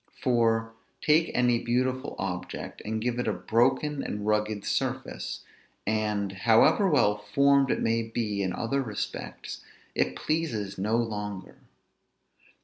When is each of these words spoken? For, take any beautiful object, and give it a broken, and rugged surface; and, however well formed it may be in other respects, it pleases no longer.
For, 0.19 0.73
take 0.99 1.29
any 1.35 1.59
beautiful 1.63 2.15
object, 2.17 2.81
and 2.83 2.99
give 2.99 3.19
it 3.19 3.27
a 3.27 3.33
broken, 3.33 4.01
and 4.01 4.25
rugged 4.25 4.65
surface; 4.65 5.43
and, 5.85 6.31
however 6.31 6.89
well 6.89 7.19
formed 7.19 7.69
it 7.69 7.83
may 7.83 8.01
be 8.01 8.41
in 8.41 8.51
other 8.51 8.81
respects, 8.81 9.63
it 9.93 10.15
pleases 10.15 10.79
no 10.79 10.95
longer. 10.97 11.59